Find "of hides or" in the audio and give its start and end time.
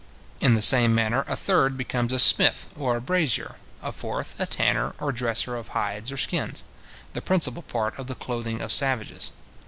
5.55-6.17